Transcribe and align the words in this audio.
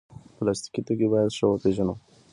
پلاستيکي 0.37 0.81
توکي 0.87 1.07
باید 1.11 1.35
ښه 1.37 1.45
وپیژنو. 1.47 1.95